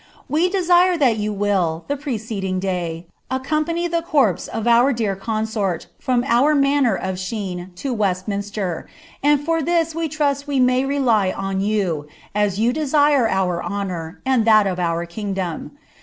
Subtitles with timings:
[0.27, 5.85] We desire diat you will, the preceding day, accompany the corpse of our dear oonaort
[5.99, 8.87] from our manor of Shene to Westminster;
[9.21, 14.19] and for this we trust we may rely on youi as you desire our honour,
[14.25, 15.77] and that of our kingdom.